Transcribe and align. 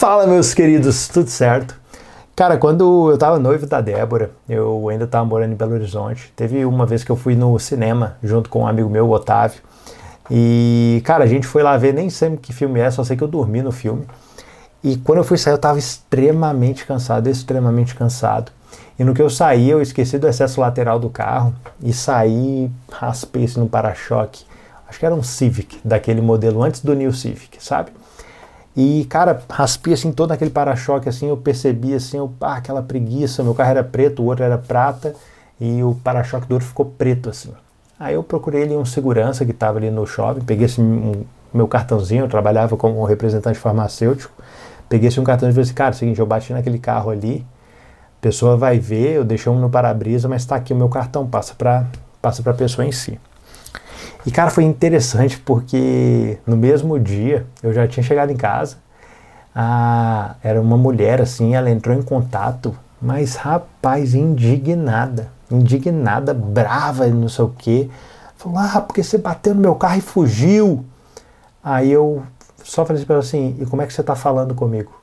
Fala, 0.00 0.26
meus 0.26 0.54
queridos, 0.54 1.08
tudo 1.08 1.28
certo? 1.28 1.78
Cara, 2.34 2.56
quando 2.56 3.10
eu 3.10 3.18
tava 3.18 3.38
noivo 3.38 3.66
da 3.66 3.82
Débora, 3.82 4.30
eu 4.48 4.88
ainda 4.88 5.06
tava 5.06 5.26
morando 5.26 5.52
em 5.52 5.54
Belo 5.54 5.74
Horizonte. 5.74 6.32
Teve 6.34 6.64
uma 6.64 6.86
vez 6.86 7.04
que 7.04 7.12
eu 7.12 7.16
fui 7.16 7.36
no 7.36 7.58
cinema 7.58 8.16
junto 8.22 8.48
com 8.48 8.60
um 8.60 8.66
amigo 8.66 8.88
meu, 8.88 9.06
o 9.06 9.10
Otávio. 9.10 9.60
E, 10.30 11.02
cara, 11.04 11.24
a 11.24 11.26
gente 11.26 11.46
foi 11.46 11.62
lá 11.62 11.76
ver, 11.76 11.92
nem 11.92 12.08
sei 12.08 12.34
que 12.38 12.50
filme 12.50 12.80
é, 12.80 12.90
só 12.90 13.04
sei 13.04 13.14
que 13.14 13.22
eu 13.22 13.28
dormi 13.28 13.60
no 13.60 13.70
filme. 13.70 14.06
E 14.82 14.96
quando 14.96 15.18
eu 15.18 15.24
fui 15.24 15.36
sair, 15.36 15.52
eu 15.52 15.58
tava 15.58 15.78
extremamente 15.78 16.86
cansado, 16.86 17.28
extremamente 17.28 17.94
cansado. 17.94 18.50
E 18.98 19.04
no 19.04 19.12
que 19.12 19.20
eu 19.20 19.28
saí, 19.28 19.68
eu 19.68 19.82
esqueci 19.82 20.16
do 20.16 20.26
excesso 20.26 20.62
lateral 20.62 20.98
do 20.98 21.10
carro 21.10 21.54
e 21.82 21.92
saí, 21.92 22.70
raspei 22.90 23.44
isso 23.44 23.60
no 23.60 23.68
para-choque. 23.68 24.46
Acho 24.88 24.98
que 24.98 25.04
era 25.04 25.14
um 25.14 25.22
Civic, 25.22 25.78
daquele 25.84 26.22
modelo 26.22 26.62
antes 26.62 26.80
do 26.80 26.94
New 26.94 27.12
Civic, 27.12 27.62
sabe? 27.62 27.90
E, 28.76 29.04
cara, 29.06 29.42
raspei 29.50 29.94
assim 29.94 30.12
todo 30.12 30.32
aquele 30.32 30.50
para-choque, 30.50 31.08
assim, 31.08 31.28
eu 31.28 31.36
percebi 31.36 31.94
assim, 31.94 32.18
eu, 32.18 32.32
ah, 32.40 32.54
aquela 32.54 32.82
preguiça, 32.82 33.42
meu 33.42 33.54
carro 33.54 33.70
era 33.70 33.84
preto, 33.84 34.22
o 34.22 34.26
outro 34.26 34.44
era 34.44 34.56
prata, 34.56 35.14
e 35.60 35.82
o 35.82 35.94
para-choque 36.04 36.46
do 36.46 36.52
outro 36.54 36.68
ficou 36.68 36.86
preto, 36.86 37.28
assim. 37.28 37.52
Aí 37.98 38.14
eu 38.14 38.22
procurei 38.22 38.62
ali 38.62 38.76
um 38.76 38.84
segurança 38.84 39.44
que 39.44 39.50
estava 39.50 39.78
ali 39.78 39.90
no 39.90 40.06
shopping, 40.06 40.40
peguei 40.40 40.66
esse 40.66 40.80
um, 40.80 41.24
meu 41.52 41.66
cartãozinho, 41.66 42.24
eu 42.24 42.28
trabalhava 42.28 42.76
como 42.76 43.04
representante 43.04 43.58
farmacêutico, 43.58 44.32
peguei 44.88 45.08
esse 45.08 45.20
um 45.20 45.24
cartãozinho 45.24 45.52
e 45.52 45.54
falei 45.54 45.64
assim, 45.64 45.74
cara, 45.74 45.90
é 45.90 45.92
seguinte, 45.92 46.20
eu 46.20 46.26
bati 46.26 46.52
naquele 46.52 46.78
carro 46.78 47.10
ali, 47.10 47.44
a 48.18 48.22
pessoa 48.22 48.56
vai 48.56 48.78
ver, 48.78 49.16
eu 49.16 49.24
deixei 49.24 49.50
um 49.52 49.58
no 49.58 49.68
para-brisa, 49.68 50.28
mas 50.28 50.42
está 50.42 50.56
aqui 50.56 50.72
o 50.72 50.76
meu 50.76 50.88
cartão, 50.88 51.26
passa 51.26 51.54
para 51.54 51.86
passa 52.22 52.48
a 52.48 52.54
pessoa 52.54 52.86
em 52.86 52.92
si. 52.92 53.18
E 54.26 54.30
cara, 54.30 54.50
foi 54.50 54.64
interessante 54.64 55.38
porque 55.38 56.38
no 56.46 56.56
mesmo 56.56 56.98
dia 56.98 57.46
eu 57.62 57.72
já 57.72 57.88
tinha 57.88 58.04
chegado 58.04 58.30
em 58.30 58.36
casa. 58.36 58.76
A, 59.54 60.36
era 60.42 60.60
uma 60.60 60.76
mulher 60.76 61.20
assim, 61.20 61.54
ela 61.54 61.70
entrou 61.70 61.96
em 61.96 62.02
contato, 62.02 62.76
mas 63.00 63.34
rapaz, 63.36 64.14
indignada, 64.14 65.28
indignada, 65.50 66.34
brava, 66.34 67.06
não 67.08 67.28
sei 67.28 67.44
o 67.44 67.48
que. 67.48 67.90
Falou: 68.36 68.58
Ah, 68.58 68.80
porque 68.80 69.02
você 69.02 69.18
bateu 69.18 69.54
no 69.54 69.60
meu 69.60 69.74
carro 69.74 69.98
e 69.98 70.02
fugiu. 70.02 70.84
Aí 71.64 71.90
eu 71.90 72.22
só 72.62 72.84
falei 72.84 73.04
ela 73.08 73.18
assim: 73.18 73.56
E 73.58 73.66
como 73.66 73.82
é 73.82 73.86
que 73.86 73.92
você 73.92 74.02
tá 74.02 74.14
falando 74.14 74.54
comigo? 74.54 74.99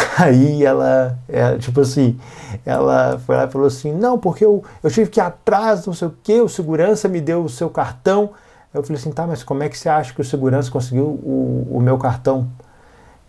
Aí 0.18 0.64
ela, 0.64 1.18
ela, 1.28 1.58
tipo 1.58 1.80
assim, 1.80 2.18
ela 2.64 3.18
foi 3.26 3.36
lá 3.36 3.44
e 3.44 3.50
falou 3.50 3.66
assim: 3.66 3.92
Não, 3.92 4.18
porque 4.18 4.44
eu, 4.44 4.62
eu 4.82 4.90
tive 4.90 5.10
que 5.10 5.20
ir 5.20 5.22
atrás, 5.22 5.86
não 5.86 5.94
sei 5.94 6.08
o 6.08 6.14
que, 6.22 6.40
o 6.40 6.48
segurança 6.48 7.08
me 7.08 7.20
deu 7.20 7.44
o 7.44 7.48
seu 7.48 7.70
cartão. 7.70 8.30
Eu 8.72 8.82
falei 8.82 8.98
assim: 8.98 9.12
Tá, 9.12 9.26
mas 9.26 9.42
como 9.42 9.62
é 9.62 9.68
que 9.68 9.78
você 9.78 9.88
acha 9.88 10.12
que 10.12 10.20
o 10.20 10.24
segurança 10.24 10.70
conseguiu 10.70 11.04
o, 11.04 11.68
o 11.70 11.80
meu 11.80 11.98
cartão? 11.98 12.48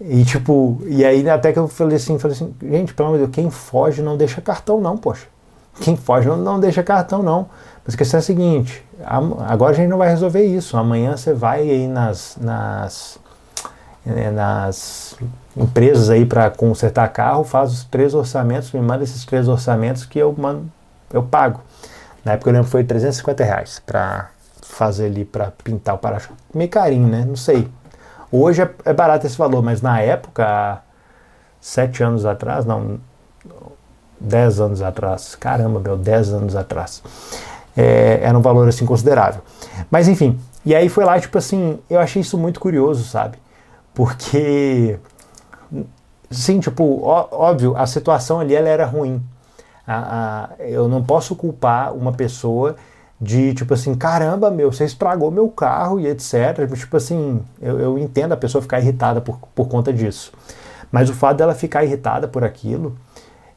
E 0.00 0.24
tipo, 0.24 0.80
e 0.86 1.04
aí 1.04 1.28
até 1.28 1.52
que 1.52 1.58
eu 1.58 1.68
falei 1.68 1.96
assim: 1.96 2.18
falei 2.18 2.36
assim 2.36 2.54
Gente, 2.60 2.94
pelo 2.94 3.08
amor 3.08 3.18
de 3.18 3.24
Deus, 3.24 3.34
quem 3.34 3.50
foge 3.50 4.02
não 4.02 4.16
deixa 4.16 4.40
cartão, 4.40 4.80
não, 4.80 4.96
poxa. 4.96 5.26
Quem 5.80 5.96
foge 5.96 6.28
não, 6.28 6.36
não 6.36 6.60
deixa 6.60 6.82
cartão, 6.82 7.22
não. 7.22 7.48
Mas 7.84 7.94
a 7.94 7.98
questão 7.98 8.18
é 8.18 8.20
a 8.20 8.24
seguinte: 8.24 8.84
agora 9.46 9.72
a 9.72 9.74
gente 9.74 9.88
não 9.88 9.98
vai 9.98 10.08
resolver 10.08 10.44
isso. 10.44 10.76
Amanhã 10.76 11.16
você 11.16 11.32
vai 11.32 11.60
aí 11.62 11.88
nas, 11.88 12.36
nas 12.40 13.18
né, 14.04 14.30
nas 14.30 15.16
empresas 15.56 16.10
aí 16.10 16.24
para 16.24 16.50
consertar 16.50 17.08
carro, 17.08 17.44
faz 17.44 17.72
os 17.72 17.84
três 17.84 18.14
orçamentos, 18.14 18.72
me 18.72 18.80
manda 18.80 19.04
esses 19.04 19.24
três 19.24 19.48
orçamentos 19.48 20.04
que 20.04 20.18
eu 20.18 20.34
mando, 20.36 20.70
eu 21.12 21.22
pago. 21.22 21.60
Na 22.24 22.32
época 22.32 22.50
eu 22.50 22.54
lembro 22.54 22.68
foi 22.68 22.84
350 22.84 23.44
reais 23.44 23.82
para 23.84 24.30
fazer 24.62 25.06
ali 25.06 25.24
para 25.24 25.50
pintar 25.50 25.94
o 25.94 25.98
para-choque. 25.98 26.34
Meio 26.54 26.70
carinho, 26.70 27.08
né? 27.08 27.24
Não 27.26 27.36
sei. 27.36 27.68
Hoje 28.30 28.62
é, 28.62 28.70
é, 28.86 28.92
barato 28.92 29.26
esse 29.26 29.36
valor, 29.36 29.62
mas 29.62 29.82
na 29.82 30.00
época, 30.00 30.80
sete 31.60 32.02
anos 32.02 32.24
atrás, 32.24 32.64
não, 32.64 32.98
dez 34.18 34.60
anos 34.60 34.80
atrás, 34.80 35.34
caramba, 35.34 35.80
meu, 35.80 35.98
dez 35.98 36.32
anos 36.32 36.56
atrás, 36.56 37.02
é, 37.76 38.20
era 38.22 38.36
um 38.36 38.40
valor 38.40 38.66
assim 38.68 38.86
considerável. 38.86 39.42
Mas 39.90 40.08
enfim, 40.08 40.40
e 40.64 40.74
aí 40.74 40.88
foi 40.88 41.04
lá, 41.04 41.20
tipo 41.20 41.36
assim, 41.36 41.78
eu 41.90 42.00
achei 42.00 42.22
isso 42.22 42.38
muito 42.38 42.58
curioso, 42.58 43.04
sabe? 43.04 43.36
Porque, 43.94 44.98
sim, 46.30 46.60
tipo, 46.60 47.02
ó, 47.02 47.28
óbvio, 47.30 47.76
a 47.76 47.86
situação 47.86 48.40
ali 48.40 48.54
ela 48.54 48.68
era 48.68 48.86
ruim. 48.86 49.22
A, 49.86 50.48
a, 50.58 50.62
eu 50.64 50.88
não 50.88 51.02
posso 51.02 51.34
culpar 51.36 51.92
uma 51.94 52.12
pessoa 52.12 52.76
de 53.20 53.54
tipo 53.54 53.72
assim, 53.74 53.94
caramba, 53.94 54.50
meu, 54.50 54.72
você 54.72 54.84
estragou 54.84 55.30
meu 55.30 55.48
carro 55.48 56.00
e 56.00 56.08
etc. 56.08 56.68
Tipo 56.76 56.96
assim, 56.96 57.40
eu, 57.60 57.78
eu 57.78 57.98
entendo 57.98 58.32
a 58.32 58.36
pessoa 58.36 58.60
ficar 58.60 58.80
irritada 58.80 59.20
por, 59.20 59.38
por 59.54 59.68
conta 59.68 59.92
disso. 59.92 60.32
Mas 60.90 61.08
o 61.08 61.14
fato 61.14 61.36
dela 61.38 61.54
ficar 61.54 61.84
irritada 61.84 62.26
por 62.26 62.42
aquilo 62.42 62.96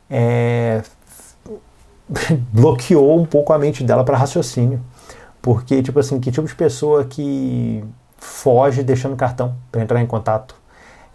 é, 0.10 0.84
bloqueou 2.54 3.20
um 3.20 3.26
pouco 3.26 3.54
a 3.54 3.58
mente 3.58 3.84
dela 3.84 4.04
para 4.04 4.18
raciocínio. 4.18 4.80
Porque, 5.42 5.82
tipo 5.82 6.00
assim, 6.00 6.20
que 6.20 6.32
tipo 6.32 6.48
de 6.48 6.56
pessoa 6.56 7.04
que 7.04 7.84
foge 8.26 8.84
deixando 8.84 9.16
cartão 9.16 9.56
para 9.72 9.82
entrar 9.82 10.02
em 10.02 10.08
contato. 10.08 10.56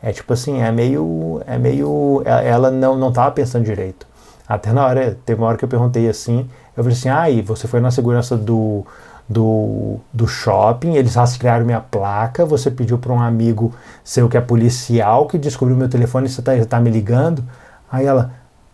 É 0.03 0.12
tipo 0.12 0.32
assim, 0.32 0.62
é 0.62 0.72
meio. 0.72 1.43
É 1.47 1.59
meio. 1.59 2.22
É, 2.25 2.48
ela 2.48 2.71
não, 2.71 2.97
não 2.97 3.12
tava 3.12 3.32
pensando 3.32 3.65
direito. 3.65 4.06
Até 4.48 4.72
na 4.72 4.84
hora, 4.87 5.16
teve 5.25 5.41
uma 5.41 5.49
hora 5.49 5.56
que 5.59 5.65
eu 5.65 5.69
perguntei 5.69 6.09
assim, 6.09 6.49
eu 6.76 6.82
falei 6.82 6.99
assim, 6.99 7.09
ah, 7.09 7.31
e 7.31 7.41
você 7.41 7.69
foi 7.69 7.78
na 7.78 7.93
segurança 7.93 8.37
do, 8.37 8.84
do, 9.28 9.99
do 10.12 10.26
shopping, 10.26 10.97
eles 10.97 11.15
rastrearam 11.15 11.65
minha 11.65 11.81
placa, 11.81 12.44
você 12.44 12.69
pediu 12.69 12.99
para 12.99 13.12
um 13.12 13.20
amigo 13.20 13.72
seu 14.03 14.28
que 14.28 14.37
é 14.37 14.41
policial 14.41 15.28
que 15.28 15.38
descobriu 15.38 15.76
meu 15.76 15.88
telefone 15.88 16.26
e 16.26 16.31
você 16.31 16.41
está 16.41 16.53
tá 16.66 16.81
me 16.81 16.91
ligando. 16.91 17.44
Aí 17.93 18.06
ela, 18.06 18.32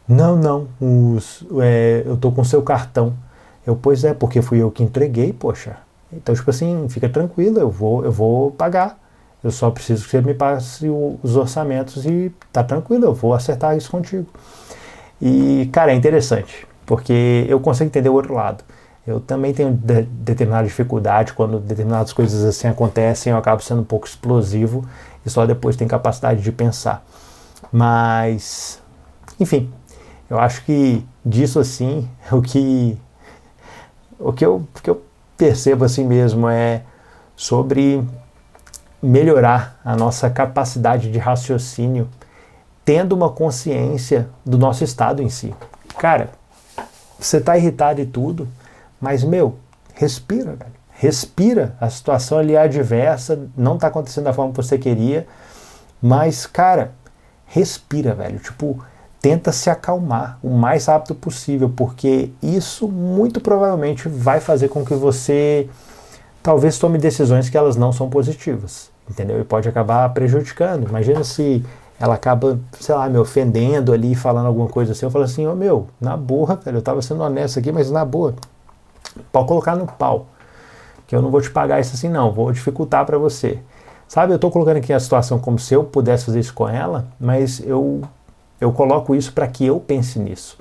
não, 0.09 0.37
não, 0.37 0.69
os, 0.81 1.45
é, 1.61 2.05
eu 2.07 2.17
tô 2.17 2.33
com 2.33 2.43
seu 2.43 2.63
cartão. 2.63 3.13
Eu, 3.67 3.77
pois 3.77 4.03
é, 4.05 4.15
porque 4.15 4.41
fui 4.41 4.63
eu 4.63 4.71
que 4.71 4.83
entreguei, 4.83 5.31
poxa. 5.33 5.77
Então, 6.13 6.35
tipo 6.35 6.49
assim, 6.51 6.89
fica 6.89 7.09
tranquilo, 7.09 7.59
eu 7.59 7.71
vou, 7.71 8.05
eu 8.05 8.13
vou 8.13 8.51
pagar. 8.51 8.99
Eu 9.43 9.51
só 9.51 9.71
preciso 9.71 10.05
que 10.05 10.11
você 10.11 10.21
me 10.21 10.35
passe 10.35 10.89
o, 10.89 11.19
os 11.23 11.37
orçamentos 11.37 12.05
e 12.07 12.33
tá 12.53 12.65
tranquilo, 12.65 13.05
eu 13.05 13.15
vou 13.15 13.35
acertar 13.35 13.77
isso 13.77 13.91
contigo. 13.91 14.27
E, 15.21 15.69
cara, 15.73 15.93
é 15.93 15.95
interessante, 15.95 16.67
porque 16.85 17.47
eu 17.49 17.61
consigo 17.61 17.87
entender 17.87 18.09
o 18.09 18.15
outro 18.15 18.35
lado. 18.35 18.65
Eu 19.07 19.21
também 19.21 19.55
tenho 19.55 19.73
de, 19.73 20.03
determinada 20.03 20.67
dificuldade 20.67 21.33
quando 21.33 21.61
determinadas 21.61 22.13
coisas 22.13 22.45
assim 22.45 22.67
acontecem, 22.67 23.33
eu 23.33 23.39
acabo 23.39 23.63
sendo 23.63 23.83
um 23.83 23.85
pouco 23.85 24.07
explosivo 24.07 24.85
e 25.25 25.31
só 25.31 25.47
depois 25.47 25.77
tenho 25.77 25.89
capacidade 25.89 26.43
de 26.43 26.51
pensar. 26.51 27.05
Mas, 27.71 28.83
enfim, 29.39 29.71
eu 30.29 30.39
acho 30.39 30.65
que 30.65 31.05
disso 31.25 31.61
assim, 31.61 32.09
o 32.33 32.43
que 32.43 32.99
o 34.19 34.33
que 34.33 34.45
eu, 34.45 34.57
o 34.57 34.83
que 34.83 34.91
eu 34.91 35.03
percebo 35.37 35.85
assim 35.85 36.05
mesmo 36.05 36.49
é 36.49 36.83
sobre 37.35 38.03
melhorar 39.03 39.79
a 39.85 39.95
nossa 39.95 40.31
capacidade 40.31 41.11
de 41.11 41.19
raciocínio, 41.19 42.09
tendo 42.85 43.15
uma 43.15 43.31
consciência 43.31 44.29
do 44.45 44.57
nosso 44.57 44.83
estado 44.83 45.23
em 45.23 45.29
si. 45.29 45.55
Cara, 45.99 46.31
você 47.19 47.39
está 47.39 47.57
irritado 47.57 48.01
e 48.01 48.07
tudo, 48.07 48.49
mas 49.01 49.23
meu, 49.23 49.57
respira, 49.95 50.53
velho. 50.57 50.77
Respira. 50.99 51.77
A 51.79 51.91
situação 51.91 52.39
ali 52.39 52.55
é 52.55 52.59
adversa, 52.59 53.49
não 53.57 53.75
está 53.75 53.89
acontecendo 53.89 54.25
da 54.25 54.33
forma 54.33 54.53
que 54.53 54.57
você 54.57 54.79
queria, 54.79 55.27
mas 56.01 56.47
cara, 56.47 56.93
respira, 57.47 58.15
velho. 58.15 58.39
Tipo, 58.39 58.83
tenta 59.27 59.51
se 59.51 59.69
acalmar 59.69 60.39
o 60.41 60.51
mais 60.51 60.87
rápido 60.87 61.13
possível, 61.17 61.69
porque 61.69 62.31
isso 62.41 62.87
muito 62.87 63.41
provavelmente 63.41 64.09
vai 64.09 64.39
fazer 64.39 64.69
com 64.69 64.85
que 64.85 64.95
você 64.95 65.69
talvez 66.41 66.79
tome 66.79 66.97
decisões 66.97 67.51
que 67.51 67.59
elas 67.59 67.75
não 67.75 67.93
são 67.93 68.09
positivas, 68.09 68.89
entendeu? 69.11 69.41
E 69.41 69.45
pode 69.45 69.69
acabar 69.69 70.09
prejudicando. 70.11 70.89
Imagina 70.89 71.25
se 71.25 71.65
ela 71.99 72.15
acaba, 72.15 72.57
sei 72.79 72.95
lá, 72.95 73.09
me 73.09 73.19
ofendendo 73.19 73.93
ali, 73.93 74.15
falando 74.15 74.47
alguma 74.47 74.69
coisa 74.69 74.93
assim, 74.93 75.07
eu 75.07 75.11
falo 75.11 75.25
assim, 75.25 75.45
ô 75.45 75.51
oh, 75.51 75.57
meu, 75.57 75.89
na 76.01 76.17
boa, 76.17 76.55
velho, 76.55 76.77
eu 76.77 76.83
tava 76.83 77.03
sendo 77.03 77.21
honesto 77.25 77.59
aqui, 77.59 77.73
mas 77.73 77.91
na 77.91 78.05
boa, 78.05 78.33
pode 79.33 79.49
colocar 79.49 79.75
no 79.75 79.89
pau, 79.89 80.27
que 81.05 81.17
eu 81.17 81.21
não 81.21 81.33
vou 81.33 81.41
te 81.41 81.51
pagar 81.51 81.81
isso 81.81 81.97
assim 81.97 82.09
não, 82.09 82.31
vou 82.31 82.53
dificultar 82.53 83.05
para 83.05 83.19
você. 83.19 83.59
Sabe, 84.07 84.33
eu 84.33 84.39
tô 84.39 84.53
colocando 84.53 84.77
aqui 84.77 84.93
a 84.93 85.01
situação 85.01 85.41
como 85.41 85.59
se 85.59 85.75
eu 85.75 85.83
pudesse 85.83 86.27
fazer 86.27 86.39
isso 86.39 86.55
com 86.55 86.69
ela, 86.69 87.09
mas 87.19 87.61
eu 87.67 88.03
eu 88.61 88.73
coloco 88.73 89.15
isso 89.15 89.33
para 89.33 89.47
que 89.47 89.67
eu 89.67 89.79
pense 89.79 90.19
nisso. 90.19 90.59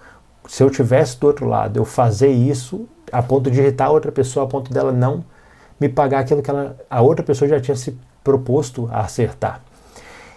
Se 0.47 0.61
eu 0.63 0.69
tivesse 0.69 1.19
do 1.19 1.27
outro 1.27 1.47
lado, 1.47 1.77
eu 1.77 1.85
fazer 1.85 2.29
isso 2.29 2.87
a 3.11 3.21
ponto 3.21 3.49
de 3.49 3.59
irritar 3.59 3.85
a 3.85 3.91
outra 3.91 4.11
pessoa, 4.11 4.45
a 4.45 4.49
ponto 4.49 4.71
dela 4.71 4.91
não 4.91 5.23
me 5.79 5.89
pagar 5.89 6.19
aquilo 6.19 6.41
que 6.41 6.49
ela, 6.49 6.77
a 6.89 7.01
outra 7.01 7.23
pessoa 7.23 7.47
já 7.47 7.59
tinha 7.59 7.75
se 7.75 7.97
proposto 8.23 8.89
a 8.91 9.01
acertar. 9.01 9.61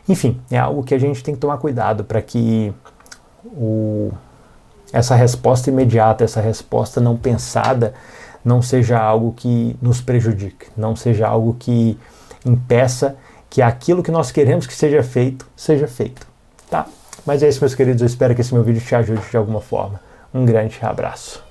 Enfim, 0.08 0.40
é 0.50 0.58
algo 0.58 0.82
que 0.82 0.94
a 0.94 0.98
gente 0.98 1.22
tem 1.22 1.34
que 1.34 1.40
tomar 1.40 1.58
cuidado 1.58 2.04
para 2.04 2.20
que 2.22 2.72
o, 3.44 4.10
essa 4.92 5.14
resposta 5.14 5.70
imediata, 5.70 6.24
essa 6.24 6.40
resposta 6.40 7.00
não 7.00 7.16
pensada, 7.16 7.94
não 8.44 8.62
seja 8.62 8.98
algo 8.98 9.32
que 9.32 9.76
nos 9.82 10.00
prejudique, 10.00 10.66
não 10.76 10.96
seja 10.96 11.28
algo 11.28 11.56
que 11.58 11.98
impeça 12.44 13.16
que 13.50 13.60
aquilo 13.62 14.02
que 14.02 14.10
nós 14.10 14.30
queremos 14.30 14.66
que 14.66 14.74
seja 14.74 15.02
feito, 15.02 15.46
seja 15.56 15.86
feito. 15.86 16.26
tá? 16.70 16.86
Mas 17.26 17.42
é 17.42 17.48
isso, 17.48 17.60
meus 17.60 17.74
queridos. 17.74 18.02
Eu 18.02 18.06
espero 18.06 18.34
que 18.34 18.40
esse 18.40 18.54
meu 18.54 18.62
vídeo 18.62 18.80
te 18.80 18.94
ajude 18.94 19.22
de 19.30 19.36
alguma 19.36 19.60
forma. 19.60 20.00
Um 20.32 20.44
grande 20.44 20.78
abraço. 20.82 21.47